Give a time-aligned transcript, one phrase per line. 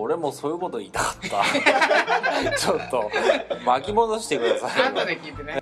[0.00, 2.54] 俺もそういうこと言いたかった。
[2.56, 3.10] ちょっと
[3.66, 4.92] 巻き戻してください。
[4.92, 5.60] 後で聞いてね。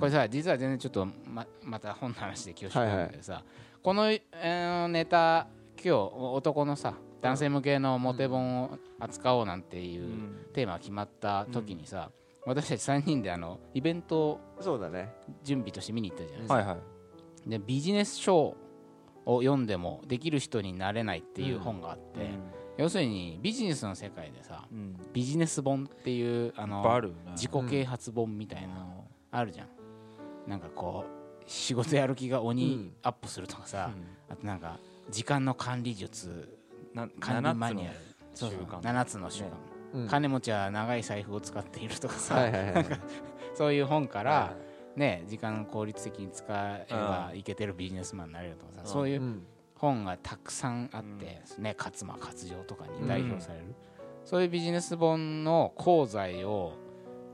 [0.00, 3.44] これさ実は全然ちょっとままた本の話で恐縮なんだけどさ、
[3.82, 5.46] この、えーネタ
[5.76, 10.10] 今日男のさ男性向けのモテ本を扱おうなんていう
[10.52, 12.10] テーマが決まった時にさ、
[12.44, 15.14] 私たち3人であのイベントをそうだね。
[15.44, 16.72] 準備として見に行ったじゃないですか、はいは
[17.46, 17.50] い。
[17.50, 18.56] でビジネス書
[19.24, 22.30] を読んでもできる人になれないっていう本があって、
[22.76, 24.96] 要するにビジネスの世界でさうん。
[25.12, 27.12] ビジネス本っていうあのね。
[27.36, 28.84] 自己啓発本みたいな、
[29.30, 29.68] あるじゃん。
[30.48, 33.92] なんかこう仕事やる気が鬼アップするとかさ、
[34.28, 36.58] あとなんか時間の管理術
[36.94, 37.98] な管理マニュアル。
[38.34, 38.80] 習慣。
[38.80, 39.48] 7つの習慣、
[39.94, 40.08] うん。
[40.08, 42.86] 金持ちは長い財布を使っているとかさ、はいはいはい。
[43.54, 44.56] そういう本から、
[44.96, 48.86] ね、時間を効率的に使えばいけてるビジネスマンになれるとかさ、うん。
[48.88, 49.46] そういううん。
[49.74, 53.74] 本がたくさんあって、ね、勝間勝城とかに代表される、
[54.24, 56.74] そういうビジネス本の功罪を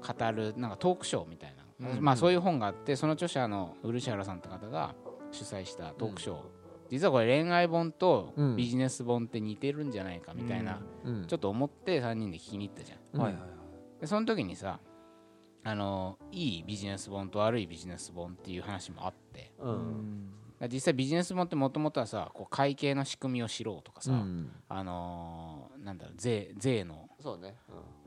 [0.01, 2.03] 語るなんかトークショーみたいな、うん。
[2.03, 4.95] まあ、そういう本があってその著者の漆原さんって方が
[5.31, 6.37] 主催したトークショー、
[6.91, 8.57] 実はこれ恋愛本とうん。
[8.57, 11.27] ビジネス本って似てるんじゃないかみたいな、うん。
[11.27, 12.99] ちょっと思って3人で聞きに行ったじゃん。
[13.15, 13.21] うん。
[13.21, 14.01] はいはいはい。
[14.01, 14.81] でその時にさ
[15.65, 20.33] あのいいビジネス本と悪いビジネス本っていう話もあってうん。
[20.73, 24.51] 実際ビジネス本ってもともとはさこう会計の仕組みを知ろうとかさ、うん。
[24.69, 27.57] あのーなんだろう税税のそうね。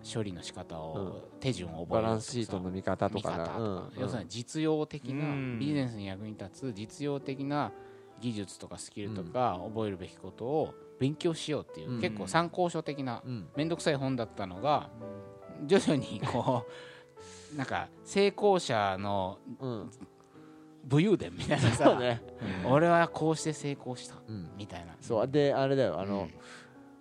[0.04, 3.38] 処理の仕方を、手順を覚えバランようとかさスシートの見方とかな。
[3.38, 3.64] 見方とか、う
[3.98, 4.02] ん。
[4.02, 5.60] 要するに実用的な、うん。
[5.60, 7.72] ビジネスに役に立つ実用的な
[8.22, 12.02] 技術とかスキルとか覚えるべきことを勉強しようっていう、うん。
[12.02, 13.50] 結構参考書的なうん。
[13.56, 14.90] 面倒くさい本だったのが
[15.66, 16.66] 徐々にこ
[17.54, 19.92] う なんか成功者のうん。
[20.84, 22.24] 武勇伝みたいなさ、ね。
[22.66, 24.50] 俺はこうして成功したうん。
[24.58, 24.96] みたいな。
[25.02, 25.28] そう。
[25.28, 26.00] であれだよ。
[26.00, 26.34] あのうん。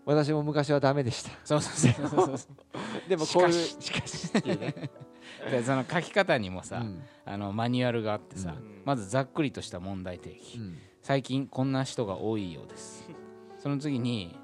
[0.06, 1.30] 私も昔はダメでした。
[1.44, 3.76] そうそうそうそうでもこういうし。
[3.80, 4.91] しかしっていうね。
[5.50, 7.03] でその書き方にもさ、うん。
[7.25, 8.82] あのマニュアルがあってさ、うん。
[8.84, 13.08] まずざっくりとした問題提起、うん最近こんな人が多いようです。
[13.58, 14.36] その次に、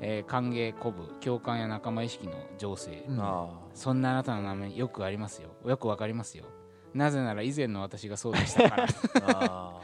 [0.00, 3.20] えー歓迎鼓舞共感や仲間意識の情勢、うん。
[3.20, 5.50] あそんなあなたの名前よくありますよ。
[5.66, 6.44] よくわかりますよ。
[6.94, 8.86] なぜなら以前の私がそうでしたから。
[9.28, 9.80] あ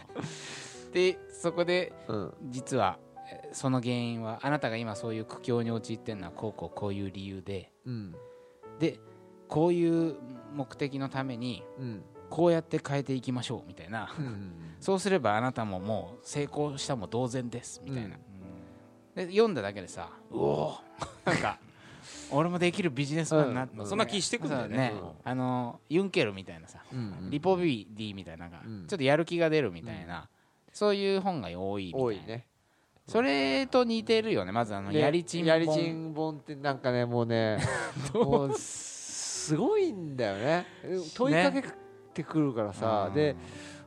[0.93, 2.34] でそこでうん。
[2.50, 2.98] 実は
[3.31, 7.72] えーその原因はあなたが今そういう苦境に陥ってるのはこうこうこういう理由で。
[7.84, 8.15] うん。
[8.78, 8.98] で
[9.48, 10.16] こういう
[10.54, 14.15] 目的のためにうんこうやって変えていきましょうみたいな。
[14.19, 18.17] うんそうすればあなたももう成功したも同然ですみたいな、
[19.17, 19.27] うん。
[19.27, 21.07] で読んだだけでさうおー。
[21.33, 21.59] なんか
[22.31, 23.87] 俺もできるビジネスマンになって、うん。
[23.87, 24.93] そんな気してくんだよね。
[24.95, 28.87] そうあのユンケルみたいなさ、うんリポビディみたいなのが、うん。
[28.87, 30.29] ちょっとやる気が出るみたいな、
[30.73, 32.05] そういう本が多いみたいな。
[32.05, 32.47] 多いね。
[33.09, 37.59] それと似てるよねまずあのでやりちんやり本ちん本ってなんかねもうね
[38.13, 40.67] もうすごいんだよね。
[41.15, 41.63] 問いかけ
[42.16, 43.15] てくるからさ、うん。
[43.15, 43.37] で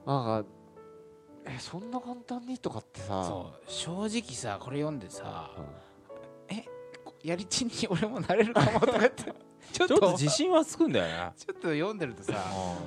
[0.06, 0.50] なんか
[1.45, 5.66] えそんな簡単にとかってさ正直さこれ読んでさうん。
[7.23, 9.23] やりちんに俺もなれるかもとかって
[9.72, 11.31] ちょっとちょっと自信はつくんだよね。
[11.38, 12.34] ちょっと読んでるとさ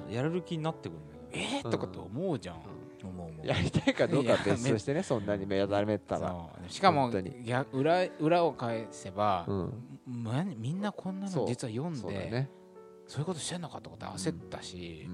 [0.06, 0.14] うん。
[0.14, 1.62] やれる気になってくるんだよね。
[1.64, 1.68] え？
[1.68, 2.56] ー、とかって思うじゃん、
[3.04, 3.46] 思う思う。
[3.46, 6.34] やりたいかどうかは別としてねそんなに目だめったら、
[6.68, 7.46] しかも本当に。
[7.46, 12.48] や裏裏を返せば、うん、まみんなこんなの実は読んで
[13.06, 15.08] そういうことしてんのかとかって焦ったし、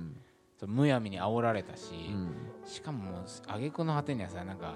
[0.66, 2.34] むやみに煽られたし、うん。
[2.64, 4.74] しかももう挙句の果てにはさなんか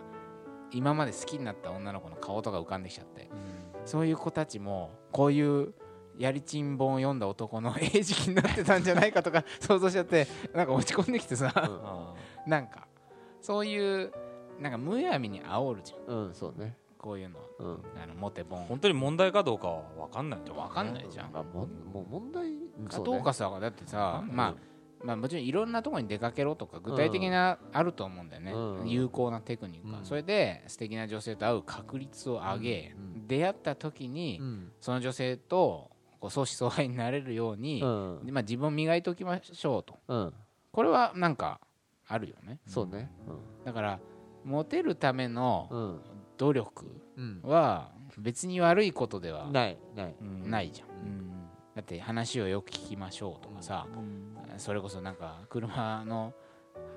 [0.73, 3.29] 今まで好きになった女の子の顔とか浮かんできちゃって
[3.85, 5.75] そういう子たちもこういう
[6.19, 12.15] やりちん本を読んだ男の餌食になってたんじゃないかとか 想像しちゃってなんか落ち込んできてさあ
[12.47, 12.87] なんか
[13.41, 14.13] そういう
[14.61, 16.27] なんかむやみに煽るじゃん。
[16.27, 17.41] うん、そうね、こういうの。
[17.59, 18.65] うん、あのモテ本。
[18.65, 21.33] 本当に問題かどうかは分かんないよわかんないじゃん。
[21.33, 22.51] まあ、ももう問題
[22.89, 24.35] かどうかさだってさ、うん。
[24.35, 24.55] まあ
[25.05, 28.89] まあもちろんいろんなところに出かけろとか具体的なあると思うんだよね、うん。
[28.89, 30.05] 有効なテクニックが、うん。
[30.05, 32.97] それで素敵な女性と会う確率を上げ、
[33.27, 34.73] 出会った時に、うん。
[34.81, 35.91] その女性と
[36.21, 38.21] こう相思相愛になれるように、うん。
[38.31, 39.99] まあ、自分を磨いておきましょうと。
[40.07, 40.33] うん、
[40.71, 41.61] これはなんか
[42.07, 42.61] あるよね。
[42.67, 43.11] そうね。
[43.65, 44.01] だから
[44.45, 46.01] モテるためのうん。
[46.39, 46.87] 努力
[47.17, 50.73] うん、は別に悪いことではないない。
[50.73, 50.89] じゃん
[51.75, 53.87] だって話をよく聞きましょうとかさ、
[54.59, 56.35] それこそなんか車の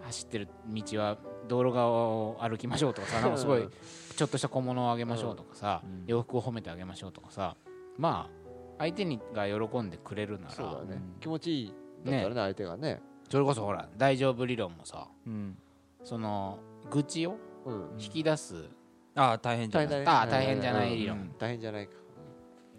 [0.04, 1.18] 走ってる道は
[1.48, 3.68] 道路側を歩きましょうとかさなんかすごい
[4.16, 6.04] ちょっとした小物をあげましょうとかさ、うん。
[6.08, 7.56] 洋服を褒めてあげましょうとかさ
[7.98, 8.46] まあ
[8.80, 10.56] 相手にが喜んでくれるなら
[10.86, 10.88] ね。
[10.92, 11.20] うん。
[11.20, 11.74] 気持ちいい
[12.06, 13.02] だったらね相手がね。
[13.30, 15.58] それこそほら大丈夫理論もさうん。
[16.04, 16.60] その
[16.92, 17.90] 愚痴をうん。
[17.98, 18.70] 引き出す、
[19.16, 19.90] ああ大変じゃない。
[19.90, 21.18] 大変あ大変じゃない理論。
[21.18, 21.32] うん。
[21.40, 21.94] 大変じゃないか。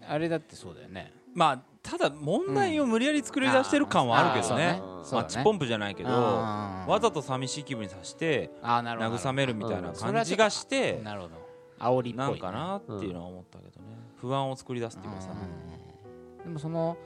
[0.07, 1.13] あれだってそうだよね。
[1.33, 4.81] まあただ問題を無理やり作り出してる感はあるけどね。
[5.09, 11.35] マッチポンプじゃないけどわざと寂しい気分にさせて慰めるみたいなうん感じがしてなるほど。
[11.79, 13.87] 煽りっぽなんかなっていうのは思ったけどね。
[14.19, 15.29] 不安を作り出すっていうかさ。
[15.31, 16.43] うん。
[16.43, 16.97] でもその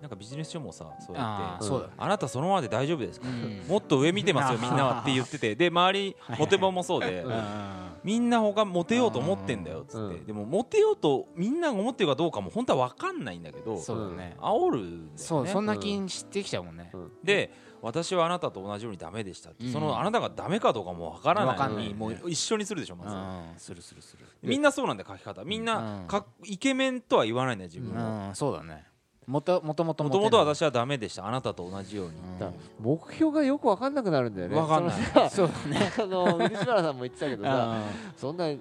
[0.00, 1.92] なんかビジネス書もさそうやって。
[1.98, 3.26] あなたそのままで大丈夫ですか？
[3.26, 3.64] うん。
[3.66, 5.56] もっと上見てますよみんなはって言ってて。
[5.56, 7.22] で周りモテボもそうで。
[7.22, 10.16] うんみんな他モテようと思ってんだよっつって。
[10.16, 10.26] うん。
[10.26, 15.50] でもモテようとみんなが思ってるかどうかも本当は分かんないんだけどそうだね、煽るんだそう、よね。
[15.52, 16.92] そんな気にしてきちゃうもんね、
[17.22, 17.50] で
[17.82, 19.64] 私はあなたと同じようにダメでしたって。
[19.64, 19.72] うん。
[19.72, 21.76] そのあなたがダメかどうかも分からないのにん。
[21.76, 23.14] ないよねもう一緒にするでしょまず。
[23.14, 23.58] うん。
[23.58, 24.26] するするする。
[24.42, 25.44] みんなそうなんだよ書き方。
[25.44, 26.06] みんうなん。
[26.06, 28.28] かイケメンとは言わないんだよ自分は。
[28.28, 28.84] うんそうだね
[29.30, 31.24] もともともともともと私はダメでした。
[31.26, 34.54] あなたと同じようにだから目標がよく分かんなくなるんだよね。
[34.56, 34.96] 分かんない。
[35.30, 35.92] そうだね。
[35.96, 37.78] あの漆原さんも言ってたけどさ
[38.16, 38.58] うそんなよ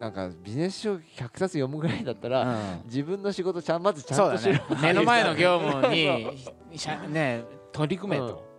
[0.00, 2.82] なんかビジネス書100冊読むぐらいだったらん。
[2.86, 4.52] 自分の仕事ちゃんまずちゃんだとしろ。
[4.54, 4.60] ね。
[4.80, 6.38] 目の前の業務に
[6.74, 8.51] しゃね取り組めと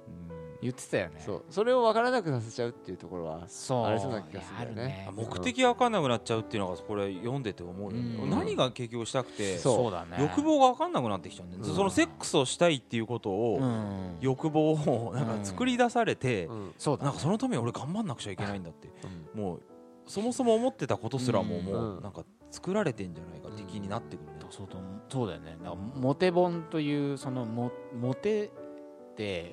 [0.64, 1.22] 言ってたよね。
[1.26, 1.44] そう。
[1.50, 3.86] それを分からなくさせちゃうっていうところはそう。
[3.86, 5.10] ありそうな気がするんだよね。
[5.14, 8.24] 目的が分かんなくなっちゃうっていうのがこれ読んでて思うよね。
[8.24, 8.30] うん。
[8.30, 9.92] 何が結局したくてそう。
[9.92, 10.18] だね。
[10.20, 11.76] 欲望が分かんなくなってきちゃうんだようん。
[11.76, 14.18] そのセックスをしたいっていうことをうん。
[14.22, 16.74] 欲望をなんか作り出されてうん。
[16.78, 17.06] そうだね。
[17.08, 18.90] なんかそのために俺頑張んなくちゃいけないんだって
[19.36, 19.42] うん。
[19.42, 19.62] もう
[20.06, 21.66] そもそも思ってたことすらもうん。
[21.66, 24.34] もうなんか作られてんじゃないかって気になってくるね。
[24.50, 24.78] そうと
[25.10, 25.58] そうだよね。
[25.96, 28.52] モテ本というそのモモテ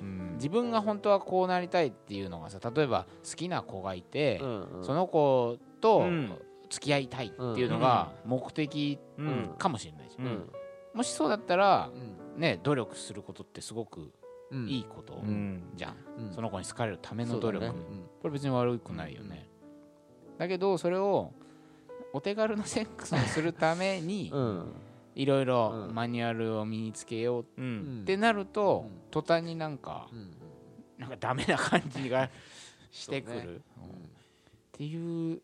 [0.01, 0.33] うん。
[0.35, 4.83] 自分が本当はこうなりたいっていうのがさ例えば好きな子がいて、うんうん。
[4.83, 6.33] その子とうん。
[6.69, 9.55] 付き合いたいっていうのが目的うん。
[9.57, 10.49] かもしれないじゃん、うん。
[10.93, 12.41] もしそうだったらうん。
[12.41, 14.11] ね努力することってすごく
[14.51, 14.67] うん。
[14.69, 15.63] いいことうん。
[15.75, 16.33] じゃん、うん。
[16.33, 17.71] その子に好かれるための努力、ね。
[18.21, 19.49] これ別に悪くないよね、
[20.37, 21.33] だけどそれを
[22.13, 24.31] お手軽なセックスをするために
[25.15, 25.95] いろいろうん。
[25.95, 27.99] マニュアルを身につけようううん。
[27.99, 29.01] んってなると、うん。
[29.11, 30.33] 途端になんかうん。
[30.97, 32.29] なんかダメな感じが
[32.91, 33.61] してくる、っ
[34.71, 35.41] ていう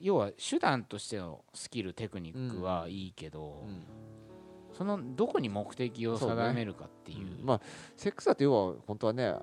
[0.00, 3.82] 要は手段としてのスキルテクニックはいいけど、うん。
[4.76, 7.44] そのどこに目的を定めるかっていう。
[7.44, 7.60] まあ
[7.96, 9.34] セックスだって要は本当はね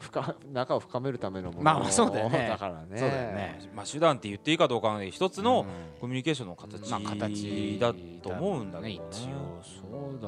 [0.00, 2.48] 深 仲を深めるためのものまあまあそうだよね。
[2.48, 2.96] だからね。
[2.98, 3.70] そうだよね。
[3.74, 6.00] まあ手段って言っていいかどうかはね一つのうん。
[6.00, 7.92] コミュニケーションの形まあ形だ
[8.22, 8.90] と思うんだけどね。
[8.92, 9.00] 一
[9.30, 10.20] 応そう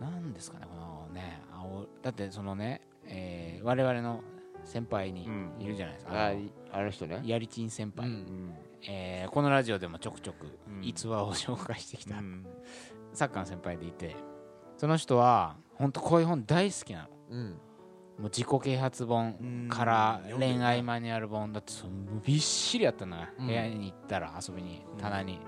[0.00, 0.06] だ。
[0.06, 4.22] なんですかねこのね青だってそのね、えー我々の
[4.64, 5.52] 先輩にうん。
[5.58, 6.40] いるじゃないですか、ああの
[6.72, 7.20] あの人ね。
[7.24, 8.54] やりちん先輩、うん。
[8.88, 10.84] えーこのラジオでもちょくちょくうん。
[10.84, 12.46] 逸話を紹介してきた、うん。
[13.12, 14.14] サッカーの先輩でいて
[14.76, 17.08] その人は本当こういう本大好きなの。
[17.30, 17.60] うん
[18.20, 23.46] もう自己啓発本から恋愛マニュアル本だってそのびっしりあったのよ、うん。
[23.46, 25.40] 部屋に行ったら遊びに棚に、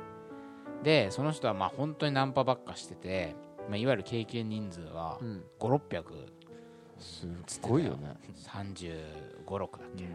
[0.83, 3.37] でその人はまあ本当にナンパばっかしてて、
[3.69, 5.45] まあ、いわゆる経験人数はうん。
[5.61, 6.05] 5600
[6.99, 7.29] す
[7.61, 8.15] ごいよね。
[8.47, 10.09] 356だっけ、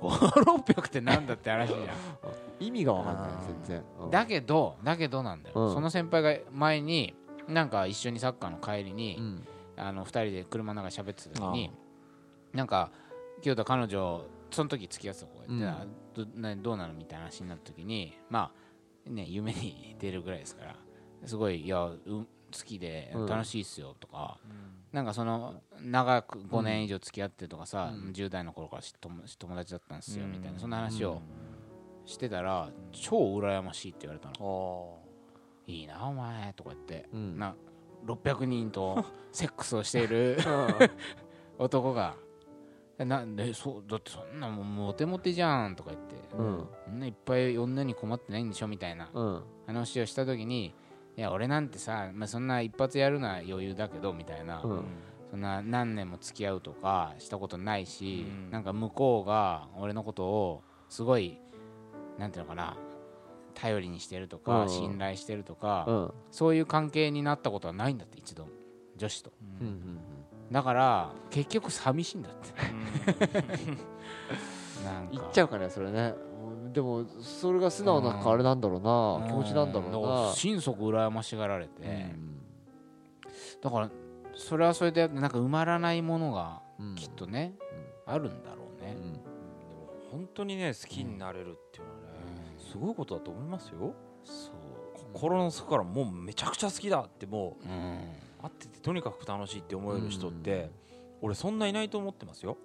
[0.00, 1.80] 5600ってなんだって話じゃん。
[2.58, 3.84] 意味が分かんない全然。
[4.00, 4.10] うん。
[4.10, 5.74] だけどだけどなんだよ、うん。
[5.74, 7.14] その先輩が前に
[7.46, 11.70] なんか一緒にサッカーの帰りに、うんあの2人で車の中で喋ってた時に
[12.52, 12.90] なんか
[13.42, 15.64] 清田彼女その時付き合ってた子がいて、うん。
[15.64, 18.50] あどうなのみたいな話になった時にま
[19.06, 20.76] あね夢に出るぐらいですから
[21.24, 22.26] すごいいやう好
[22.64, 23.26] きでうん。
[23.26, 24.38] 楽しいっすよとか、
[24.92, 28.12] なんかその長く5年以上付き合ってとかさ、うん。
[28.12, 31.20] 10代の頃からし友友達だったんですようんみたいなそんな話を
[32.06, 34.98] してたら超羨ましいって言われたの。
[35.04, 35.08] あ。
[35.70, 37.38] いいなお前とか言って、うん。
[37.38, 37.54] な
[38.06, 40.38] 600人と セックスをしている
[41.58, 42.16] 男が
[43.04, 46.68] なんでそうだってそんなもんモテモテじゃんとか言って、うん。
[46.84, 49.42] そんないっぱい女に困ってないんでしょみたいなうん。
[49.66, 50.74] 話をした時に
[51.16, 54.84] いや俺なんてさ、まあ、そんな一発やるのは余裕だけどみたいな、うん。
[55.30, 58.50] そんな何年も付き合うとかしたことないし、うん。
[58.50, 61.38] なんか向こうが俺のことをすごい
[62.18, 62.76] なんていうのかな
[63.60, 64.68] 頼りにしてるとか、うん。
[64.68, 66.12] 信頼してるとか、うん。
[66.30, 68.50] そういう関係になったことはないんだって一度も
[68.96, 69.32] 女子と。
[69.60, 69.66] うん。
[69.66, 69.98] うん
[70.50, 72.54] だから結局寂しいんだって。
[74.82, 75.12] なんか。
[75.12, 76.14] 言っちゃうかねそれね。
[76.72, 79.26] でもそれが素直なあれなんだろうな。
[79.28, 79.90] 気持ちなんだろう
[80.26, 80.32] な。
[80.32, 82.40] 心底羨ましがられて、うん。
[83.60, 83.90] だから
[84.34, 86.94] それはそれでなんか埋まらないものがうん。
[86.94, 87.54] きっとね、
[88.06, 89.20] あるんだろうね、うん。
[90.10, 91.97] 本当にね好きになれるっていうのはね
[92.70, 93.94] すごいことだと思いますよ。
[94.24, 94.54] そう。
[95.12, 97.98] 心の底からもうめちゃくちゃ好きだってもううん。
[98.42, 100.70] 会っててとにかく楽しいって思える人って
[101.20, 102.56] 俺そんないないと思ってますよ。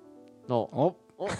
[0.47, 0.95] のお。
[1.17, 1.27] お。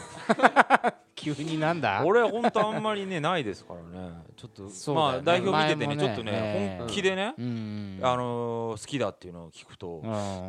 [1.16, 2.04] 急になんだ？
[2.06, 4.14] 俺本当あんまりねないですからね。
[4.36, 4.70] ちょっとね。
[4.96, 6.02] まあ代表見ててねね。
[6.02, 8.00] ちょっとねええ本気でねうん。
[8.02, 10.04] あのー好きだっていうのを聞くとうん。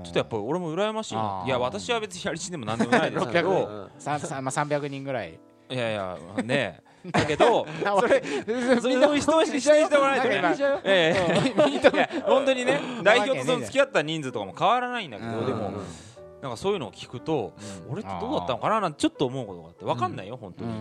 [0.05, 1.47] ちょっとやっぱり俺も羨ましいあなー。
[1.47, 3.51] いや私は別にやりちんでもなんでもないですけうど
[3.87, 5.39] んささまあ300人ぐらい。
[5.71, 6.83] いやいやね
[7.13, 7.67] だけど
[8.01, 8.23] それ
[8.81, 10.21] それを人をしてしてもらえ
[11.81, 15.41] とね本当にね代表とその付き合った人数とかも変わらないんだけうん。
[15.41, 15.73] どでも
[16.41, 17.55] なんかそういうのを聞くと
[17.89, 20.75] 俺ってどうだったのかななんてちょっと思うことがあって分かんないよ本当うに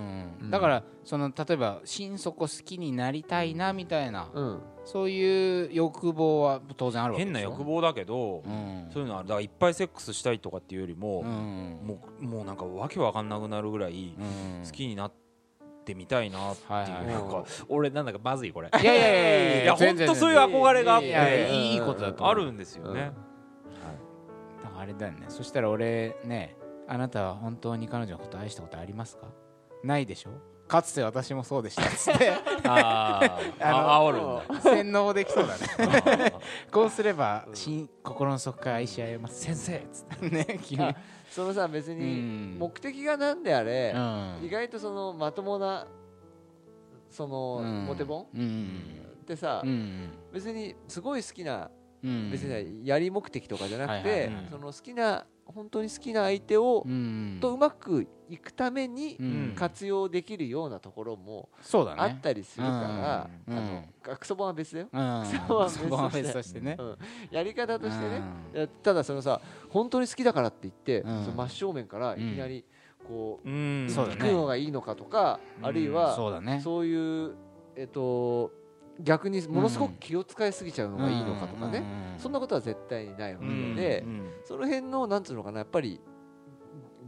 [0.47, 0.49] ん。
[0.51, 4.59] だからその例えば心底好きになりたいなみたいなうん。
[4.85, 8.89] そういう欲望は当然あるわけ変な欲望だけどうん。
[8.93, 11.79] そういうのはだからいっぱいセックスしたいとかっていうよりもうん。
[11.85, 14.65] もうもうなんかわけわかんなくなるぐらいうん。
[14.65, 15.22] 好きになって
[15.93, 16.71] みたいなっていう。
[16.71, 18.69] はいはいなんか俺なんだかまずいこれ。
[18.69, 23.11] いやいやいや本当そういう憧れがあっていいことだとあるんですよね。
[24.63, 25.25] だからあれだよね。
[25.27, 26.55] そしたら俺ね
[26.87, 29.27] あなたは本当に彼女のこと愛したことありますか？
[29.83, 30.29] ないでしょ？
[30.73, 31.83] かつて私もそうでした。
[31.83, 32.31] っ つって。
[32.63, 34.11] ああ煽
[34.47, 34.61] るんだ。
[34.61, 35.55] 洗脳できそうだ
[36.17, 36.33] ね。
[36.71, 39.39] こうすれば心心の底から愛し合えます。
[39.41, 39.77] 先生。
[39.77, 40.83] っつってね 君。
[40.83, 40.95] あ
[41.29, 42.57] そのさ別うにん。
[42.57, 44.39] 目的がなんであれうん。
[44.43, 45.85] 意外とそのまともな
[47.11, 47.85] そのうん。
[47.85, 48.81] モテ本うん。
[49.21, 50.09] ってさうん。
[50.33, 51.69] 別にすごい好きな
[52.03, 52.31] うん。
[52.31, 54.47] 別にやり目的とかじゃなくはいはいてはい。
[54.49, 57.37] その好きな本当に好きな相手をうん。
[57.41, 59.53] とうまくいくためにうん。
[59.55, 62.01] 活用できるようなところもそうだね。
[62.01, 63.29] あったりするか
[64.05, 64.87] らクソ本は別だよ。
[64.91, 64.99] うん。
[64.99, 66.75] は別としてね。
[66.79, 66.97] うん。
[67.31, 68.21] やり方としてね。
[68.53, 68.69] うん。
[68.81, 71.23] ただそのさ本当に好きだからって言ってうん。
[71.25, 72.65] その真正面からいきなり
[73.07, 73.87] こううん。
[73.89, 74.21] そうだね。
[74.21, 76.61] 行くのがいいのかとかうんあるいはそうだね。
[76.63, 77.35] そういう
[77.75, 78.51] えっと
[78.99, 81.83] 逆にものすごく気を使いすぎちゃうのがいいのかとかね。
[82.17, 84.31] そんなことは絶対にないわけうんでうん。
[84.43, 85.99] その辺のなんつうのかなやっぱり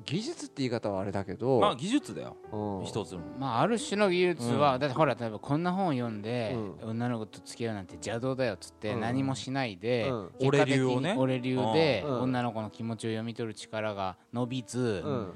[0.06, 2.38] 技術って言い方はあれだけどまあ技術だよ。
[2.52, 2.86] うん。
[2.86, 3.22] 一つの。
[3.40, 4.80] まあある種の技術は、うん。
[4.80, 9.02] だってほら例えばこんな本読んで、う女の子と付き合うなんて邪道だよっつって、うん。
[9.02, 11.16] 何もしないで、俺流をね。
[11.18, 12.22] 俺流で、うん。
[12.24, 15.34] 女の子の気持ちを読み取る力が伸びず、うん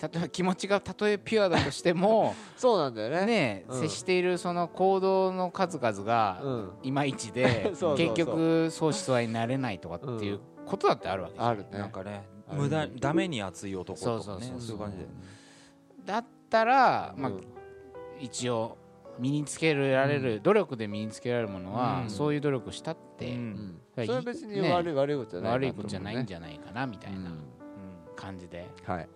[0.00, 3.26] 例えば気持ちがたとえピュアだとしても そうなんだよね。
[3.26, 3.80] ね、うん。
[3.80, 6.72] 接しているその行動の数々がうん。
[6.82, 7.96] いまいちで そうそうそう。
[7.96, 11.48] 結局相思相愛になれないとかっていうことだってあるわけじゃん。
[11.48, 11.78] あるね。
[11.78, 14.22] なんかね無駄ダメに熱い男とかね。
[14.22, 14.76] そうそうそうそう。
[14.76, 15.06] いう感じで。
[16.06, 17.44] だったら、まあうん。
[18.18, 18.78] 一応
[19.18, 22.10] 身につけられる、努力で身につけられるものは、うん。
[22.10, 23.80] そういう努力したって、うん。
[23.94, 27.32] それは別にね悪い悪いことじゃない悪いことじゃないんゃじゃないかなみたいな
[28.16, 29.08] 感じで、はい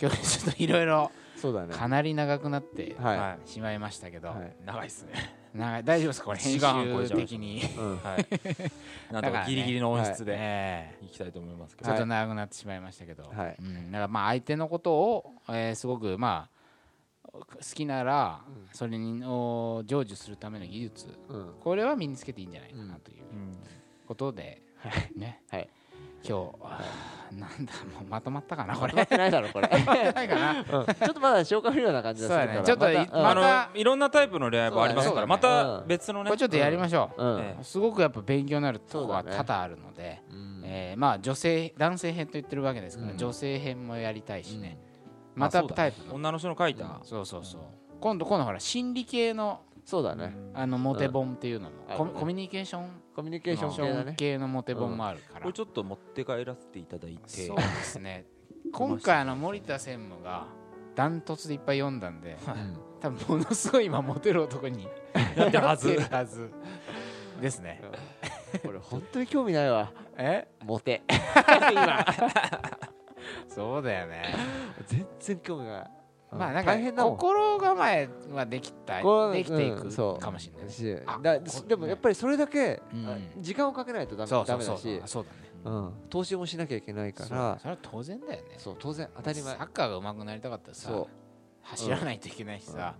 [0.00, 1.74] 今日ちょっといろいろそうだね。
[1.74, 3.18] かなり長くなってはい。
[3.18, 4.56] はしまいましたけど、はい。
[4.64, 5.36] 長いですね。
[5.54, 5.84] 長い。
[5.84, 6.26] 大丈夫ですか？
[6.26, 6.60] これ編
[7.08, 7.96] 集的に、うん。
[7.98, 8.26] はい。
[9.12, 11.90] なんとかギリギリの音質でええいきたいと思いますけど。
[11.90, 13.56] ちょっと長くなってしまいましたけど、はい。
[13.58, 18.68] うん、だからまあ相手のことを、えーすごくまあ好きならうん。
[18.72, 23.56] それにを成就するための技術うんこれは身につけていいんじゃないかなといううん
[24.06, 24.62] ことで、
[25.16, 25.68] ね、はい
[26.22, 26.52] 今
[27.32, 28.92] 日、なんだもうまとまったかなこれ。
[28.92, 29.68] まとまってないだろこれ。
[30.12, 30.58] ないかな。
[30.58, 30.64] うん。
[30.64, 32.64] ちょっとまだ消化不良な感じがするから。
[32.66, 33.06] そうだね。
[33.06, 36.30] ちょっといまたいろんなタイプの恋愛もありますからまた別のね。
[36.30, 37.40] これちょっとやりましょう、うん。
[37.40, 43.16] えすごくやっぱ勉強になるところは多々あるので、うんえーまあ女性男性編と言ってるわけですから、うん。
[43.16, 44.78] 女性編もやりたいしね、
[45.36, 45.40] うん。
[45.40, 46.14] またタイプの。
[46.16, 47.00] 女の人の書いた。
[47.04, 47.60] そうそうそう。
[48.00, 50.34] 今度今度ほら心理系のそうだね。
[50.54, 51.96] あのモテ本っていうのも、うん。
[51.96, 52.88] コミコミュニケーション？
[53.14, 54.14] コミュニケーションね。
[54.16, 57.46] 系のモテ本もあるから、これちょっと持って帰らせていただいて。
[57.46, 58.26] そうですね。
[58.72, 60.46] 今回あの森田専務が
[60.94, 62.36] ダントツでいっぱい読んだんで
[63.00, 64.86] 多分ものすごい今モテる男に
[65.36, 65.88] やってるはず。
[65.88, 66.50] なってるはず
[67.40, 67.80] ですね。
[68.64, 69.92] これ本当に興味ないわ。
[70.16, 70.46] え？
[70.64, 71.02] モテ。
[73.48, 74.34] そうだよね。
[74.86, 75.90] 全然興味ない
[76.32, 82.80] まあなんか心構えはできたできていくかもしれない、しあだこでもやっぱりそれだけ
[83.38, 85.02] 時間をかけないとダメだし。
[85.06, 85.50] そうだね。
[85.62, 85.92] うん。
[86.08, 87.58] 投資もしなきゃいけないから。
[87.60, 88.54] それは当然だよね。
[88.56, 89.56] そう当然当たり前。
[89.56, 91.06] サッカーが上手くなりたかったらさ
[91.62, 92.94] 走らないといけないしさ、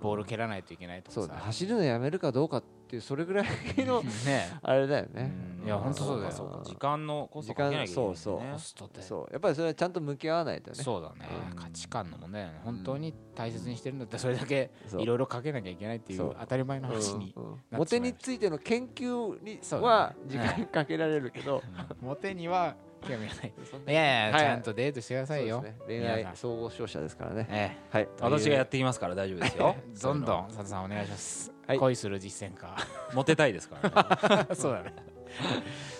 [0.00, 3.46] ボール蹴らないといけないとそうかさ走るのやめるかどうかっていうそれぐらい
[3.78, 4.50] の ね。
[4.62, 5.32] あれだよね
[5.64, 6.32] いやほんとそうだよ。
[6.32, 8.14] そうか時間のコストかけなきゃいけないんだよね。
[8.14, 9.02] 時間そうコストって。
[9.02, 9.32] そう。
[9.32, 10.82] やっぱりそれはちゃんと向き合わないとね。
[10.82, 11.28] そうだね。
[11.50, 11.56] うん。
[11.56, 12.60] 価値観の問題だよね。
[12.64, 16.30] 本当に大切にしてるんだったらそれだけいろいろかけなきゃいけないっていそう。
[16.30, 17.34] う当たり前の話に
[17.70, 20.26] モテについての研究にはね。
[20.28, 21.62] 時間かけられるけど。
[22.00, 23.52] モテには興味がない。
[23.88, 24.40] いやいやはい。
[24.40, 25.64] ちゃんとデートしてくださいよ。
[25.86, 27.46] 恋愛総合商社ですからね。
[27.50, 28.08] えはい。
[28.20, 29.76] 私がやってきますから大丈夫ですよ。
[29.78, 31.52] え どんどん佐藤さんお願いします。
[31.66, 31.78] はい。
[31.78, 32.76] 恋する実践家。
[33.14, 34.46] モテたいですからね。
[34.54, 34.94] そうだね。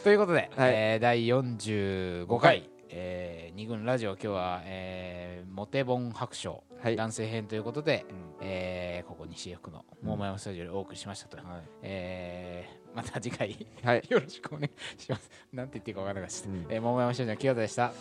[0.04, 0.72] ということで、はい。
[0.74, 2.70] えー第45回、はい。
[2.90, 6.96] えー二軍ラジオ今日は、えーモテ本白書、はい。
[6.96, 8.06] 男性編ということで、
[8.44, 11.46] えーここ西江福の桃山スタジオでお送りしましたと、はい。
[11.82, 14.02] えーまた次回はい。
[14.10, 15.30] よろしくお願いします。
[15.52, 16.66] なんて言っていいか分からなかったです、うん。
[16.68, 17.92] えー桃山スタジオの清田でした。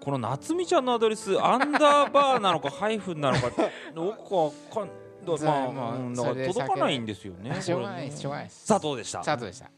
[0.00, 3.50] この夏美ちゃんのアドレスアンダーバーなのか ハイフンなのか
[3.94, 4.90] どこかわかん
[5.24, 8.66] だまあ、もううんだから届かないんですよねしょうがないですしょうがないです。
[8.66, 9.20] 佐藤でした。
[9.20, 9.70] 佐藤でした、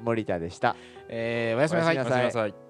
[0.00, 0.74] 森田でした。
[1.08, 1.96] えーおやすみなさい。
[1.96, 2.69] おやすみなさい